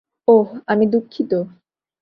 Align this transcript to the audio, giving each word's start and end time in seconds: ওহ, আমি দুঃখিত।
ওহ, 0.27 0.47
আমি 0.67 0.85
দুঃখিত। 0.87 1.31